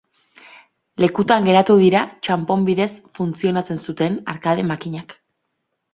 Lekutan 1.03 1.49
geratu 1.49 1.75
dira 1.83 2.01
txanpon 2.27 2.65
bidez 2.71 2.89
funtzionatzen 3.19 3.83
zuten 3.89 4.19
arkade 4.35 4.65
makinak. 4.75 5.15